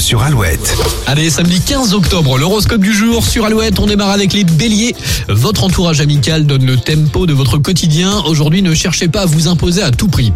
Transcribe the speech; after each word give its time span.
Sur 0.00 0.22
Alouette. 0.22 0.76
Allez, 1.06 1.30
samedi 1.30 1.60
15 1.60 1.94
octobre, 1.94 2.38
l'horoscope 2.38 2.80
du 2.80 2.92
jour 2.92 3.24
sur 3.24 3.44
Alouette. 3.44 3.78
On 3.78 3.86
démarre 3.86 4.10
avec 4.10 4.32
les 4.32 4.42
béliers. 4.42 4.96
Votre 5.28 5.62
entourage 5.62 6.00
amical 6.00 6.44
donne 6.44 6.66
le 6.66 6.76
tempo 6.76 7.24
de 7.26 7.32
votre 7.32 7.58
quotidien. 7.58 8.20
Aujourd'hui, 8.26 8.62
ne 8.62 8.74
cherchez 8.74 9.06
pas 9.06 9.22
à 9.22 9.26
vous 9.26 9.46
imposer 9.46 9.82
à 9.82 9.92
tout 9.92 10.08
prix. 10.08 10.32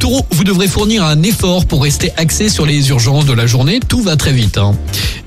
Taureau, 0.00 0.26
vous 0.32 0.42
devrez 0.42 0.66
fournir 0.66 1.04
un 1.04 1.22
effort 1.22 1.66
pour 1.66 1.84
rester 1.84 2.10
axé 2.16 2.48
sur 2.48 2.66
les 2.66 2.88
urgences 2.88 3.26
de 3.26 3.32
la 3.32 3.46
journée. 3.46 3.78
Tout 3.78 4.02
va 4.02 4.16
très 4.16 4.32
vite. 4.32 4.58
hein. 4.58 4.74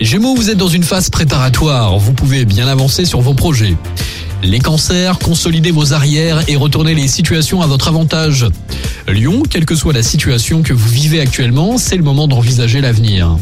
Gémeaux, 0.02 0.36
vous 0.36 0.50
êtes 0.50 0.58
dans 0.58 0.68
une 0.68 0.84
phase 0.84 1.10
préparatoire. 1.10 1.98
Vous 2.00 2.12
pouvez 2.12 2.44
bien 2.44 2.68
avancer 2.68 3.06
sur 3.06 3.22
vos 3.22 3.34
projets. 3.34 3.78
Les 4.44 4.60
cancers, 4.60 5.20
consolidez 5.20 5.72
vos 5.72 5.94
arrières 5.94 6.44
et 6.48 6.56
retournez 6.56 6.96
les 6.96 7.08
situations 7.08 7.62
à 7.62 7.68
votre 7.68 7.88
avantage. 7.88 8.48
Lion, 9.08 9.44
quelle 9.48 9.66
que 9.66 9.76
soit 9.76 9.94
la 9.94 10.02
situation 10.02 10.64
que 10.64 10.74
vous 10.74 10.90
vivez 10.90 11.22
actuellement, 11.22 11.78
c'est 11.78 11.96
le 11.96 12.04
moment 12.04 12.28
d'envisager 12.28 12.82
l'avenir. 12.82 13.38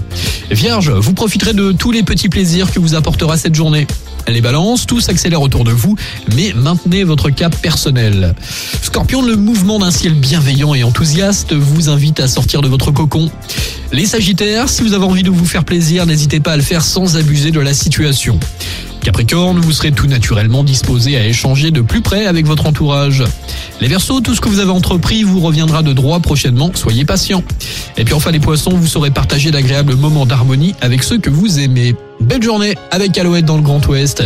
Vierge, 0.52 0.92
vous 0.92 1.14
profiterez 1.14 1.54
de 1.54 1.72
tous 1.72 1.92
les 1.92 2.04
petits 2.04 2.28
plaisirs 2.28 2.72
que 2.72 2.80
vous 2.80 2.96
apportera 2.96 3.38
cette 3.38 3.56
journée. 3.56 3.88
Les 4.28 4.42
balances, 4.42 4.86
tout 4.86 5.00
s'accélère 5.00 5.42
autour 5.42 5.64
de 5.64 5.72
vous, 5.72 5.96
mais 6.36 6.54
maintenez 6.54 7.04
votre 7.04 7.30
cap 7.30 7.56
personnel. 7.56 8.36
Scorpion, 8.82 9.22
le 9.22 9.38
mouvement 9.38 9.80
d'un 9.80 9.92
ciel 9.92 10.14
bienveillant 10.14 10.76
et 10.76 10.84
enthousiaste 10.84 11.54
vous 11.54 11.90
invite 11.90 12.20
à 12.20 12.28
sortir 12.28 12.62
de 12.62 12.68
votre 12.68 12.92
cocon. 12.92 13.32
Les 13.92 14.06
sagittaires, 14.06 14.70
si 14.70 14.84
vous 14.84 14.94
avez 14.94 15.06
envie 15.06 15.24
de 15.24 15.32
vous 15.32 15.46
faire 15.46 15.64
plaisir, 15.64 16.06
n'hésitez 16.06 16.42
pas 16.42 16.54
à 16.54 16.58
le 16.58 16.64
faire 16.64 16.84
sans 16.84 17.16
abuser 17.16 17.52
de 17.52 17.60
la 17.60 17.74
situation. 17.74 18.40
Capricorne, 19.02 19.60
vous 19.60 19.72
serez 19.72 19.92
tout 19.92 20.08
naturellement 20.08 20.64
disposé 20.64 21.18
à 21.18 21.26
échanger 21.26 21.72
de 21.72 21.82
plus 21.82 22.02
près 22.02 22.26
avec 22.26 22.46
votre 22.46 22.66
entourage. 22.66 23.24
Les 23.82 23.88
Verseaux, 23.88 24.20
tout 24.20 24.36
ce 24.36 24.42
que 24.42 24.50
vous 24.50 24.60
avez 24.60 24.72
entrepris 24.72 25.24
vous 25.24 25.40
reviendra 25.40 25.84
de 25.84 25.94
droit 25.94 26.20
prochainement, 26.20 26.72
soyez 26.74 27.06
patient. 27.06 27.44
Et 27.98 28.04
puis 28.04 28.14
enfin 28.14 28.32
les 28.32 28.40
Poissons, 28.40 28.72
vous 28.72 28.88
saurez 28.88 29.12
partager 29.12 29.52
d'agréables 29.52 29.96
moments 29.96 30.26
d'harmonie 30.26 30.76
avec 30.82 31.04
ceux 31.04 31.18
que 31.18 31.30
vous 31.30 31.60
aimez. 31.60 31.96
Belle 32.20 32.44
journée 32.44 32.76
avec 32.92 33.18
Alouette 33.18 33.46
dans 33.46 33.56
le 33.56 33.62
Grand 33.62 33.86
Ouest, 33.88 34.24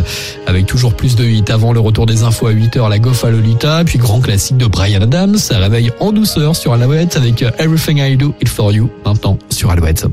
avec 0.48 0.66
toujours 0.66 0.96
plus 0.96 1.16
de 1.16 1.24
hits 1.24 1.44
avant 1.50 1.74
le 1.74 1.80
retour 1.80 2.08
des 2.08 2.24
infos 2.24 2.48
à 2.48 2.54
8h, 2.54 2.90
la 2.90 2.98
Goff 2.98 3.24
à 3.24 3.30
Lolita, 3.30 3.84
puis 3.86 4.00
grand 4.00 4.20
classique 4.20 4.58
de 4.58 4.66
Brian 4.66 5.02
Adams, 5.02 5.38
réveille 5.52 5.92
en 6.00 6.12
douceur 6.12 6.56
sur 6.56 6.74
Alouette 6.74 7.16
avec 7.16 7.44
Everything 7.60 8.00
I 8.00 8.18
Do 8.18 8.34
It 8.42 8.50
For 8.50 8.72
You, 8.72 8.90
maintenant 9.06 9.38
sur 9.50 9.70
Alouette. 9.70 10.08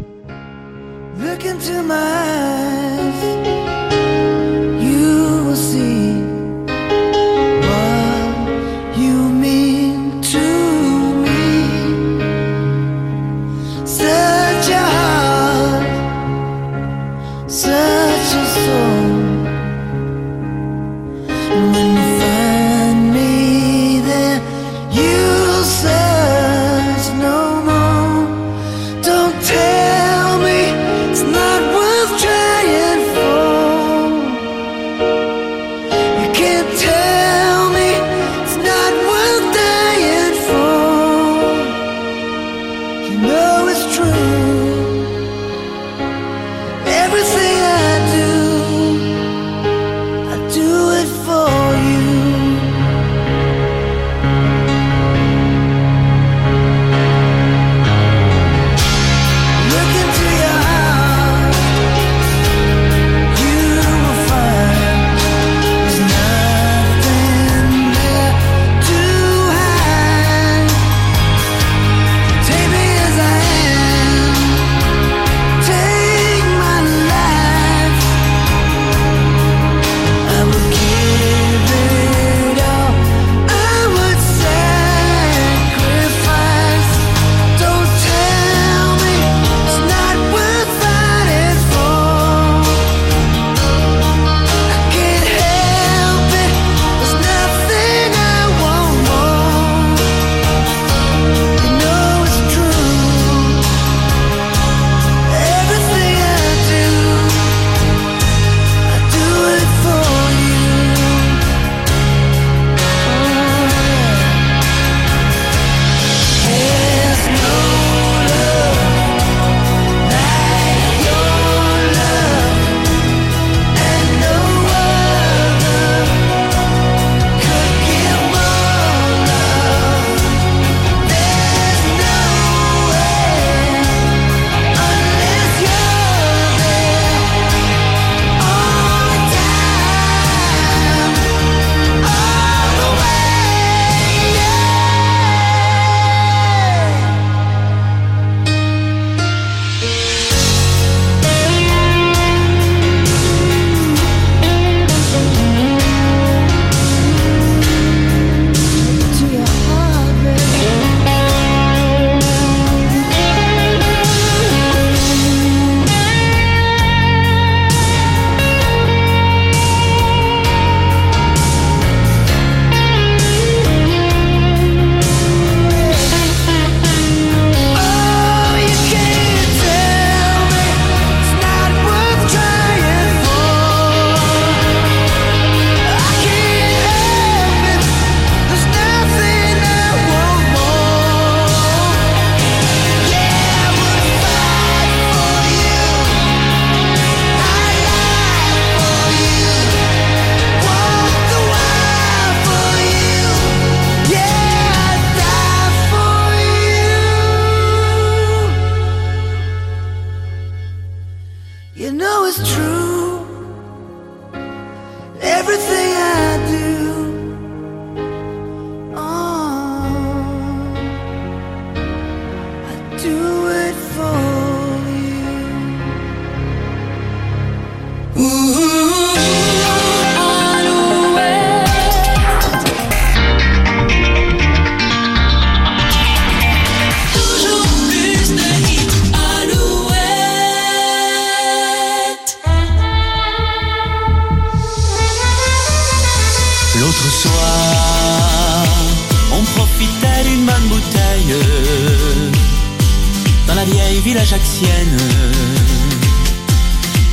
Ville 254.10 254.18
ajaxienne 254.18 254.96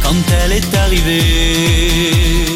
quand 0.02 0.16
elle 0.42 0.54
est 0.54 0.76
arrivée. 0.76 2.47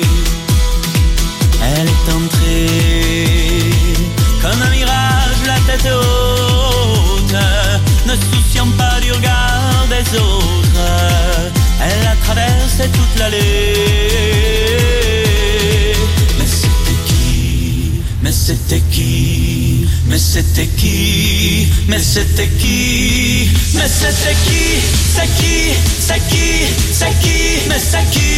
Meseteki, 20.32 21.68
meseteki, 21.88 23.50
meseteki, 23.76 24.80
seki, 25.16 25.76
seki, 26.00 26.48
seki, 26.94 27.68
meseki. 27.68 28.32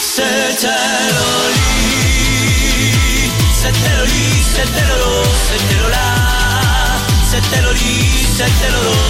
Seteroli, 0.00 1.60
seteroli, 3.60 4.26
seterolo, 4.54 5.24
seterola, 5.48 6.06
seteroli, 7.30 7.96
seterolo. 8.38 9.05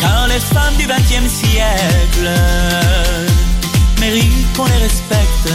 Car 0.00 0.28
les 0.28 0.40
femmes 0.40 0.76
du 0.78 0.86
XXe 0.86 1.32
siècle 1.32 2.30
méritent 4.00 4.56
qu'on 4.56 4.66
les 4.66 4.78
respecte. 4.78 5.48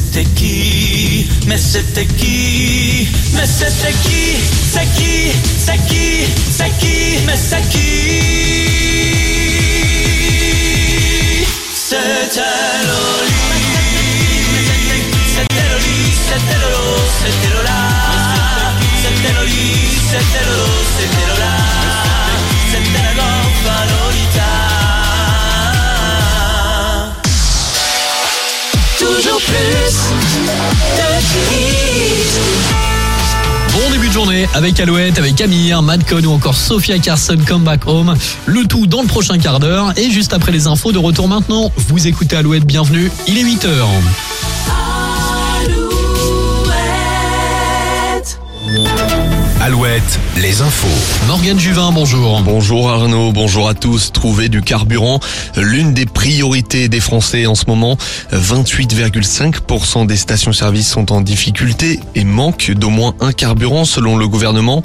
c'était 0.00 0.24
qui 0.24 1.28
Mais 1.46 1.56
c'était 1.56 2.06
qui 2.06 3.08
Mais 3.34 3.46
c'était 3.46 3.92
qui 4.02 4.38
C'est 4.72 4.86
qui 4.96 5.34
C'est 5.58 5.78
qui 5.88 6.26
C'est 6.50 6.70
qui 6.78 7.24
Mais 7.26 7.34
avec 34.52 34.78
Alouette, 34.80 35.18
avec 35.18 35.40
Amir, 35.40 35.82
Madcon 35.82 36.22
ou 36.24 36.32
encore 36.32 36.54
Sophia 36.54 36.98
Carson 36.98 37.38
Come 37.46 37.64
Back 37.64 37.86
Home. 37.86 38.14
Le 38.46 38.64
tout 38.66 38.86
dans 38.86 39.02
le 39.02 39.08
prochain 39.08 39.38
quart 39.38 39.60
d'heure. 39.60 39.92
Et 39.96 40.10
juste 40.10 40.32
après 40.32 40.52
les 40.52 40.66
infos 40.66 40.92
de 40.92 40.98
retour 40.98 41.28
maintenant, 41.28 41.72
vous 41.76 42.06
écoutez 42.06 42.36
Alouette, 42.36 42.64
bienvenue. 42.64 43.10
Il 43.26 43.38
est 43.38 43.44
8h. 43.44 43.68
Les 50.36 50.60
infos. 50.60 50.88
Morgane 51.28 51.60
Juvin, 51.60 51.92
bonjour. 51.92 52.42
Bonjour 52.42 52.90
Arnaud, 52.90 53.30
bonjour 53.30 53.68
à 53.68 53.74
tous. 53.74 54.10
Trouver 54.10 54.48
du 54.48 54.60
carburant, 54.60 55.20
l'une 55.56 55.94
des 55.94 56.04
priorités 56.04 56.88
des 56.88 56.98
Français 56.98 57.46
en 57.46 57.54
ce 57.54 57.66
moment. 57.68 57.96
28,5% 58.32 60.06
des 60.06 60.16
stations-service 60.16 60.88
sont 60.88 61.12
en 61.12 61.20
difficulté 61.20 62.00
et 62.16 62.24
manquent 62.24 62.72
d'au 62.72 62.90
moins 62.90 63.14
un 63.20 63.30
carburant 63.30 63.84
selon 63.84 64.16
le 64.16 64.26
gouvernement. 64.26 64.82